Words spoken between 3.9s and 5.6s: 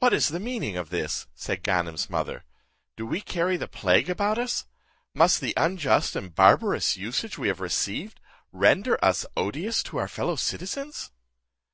about us? Must the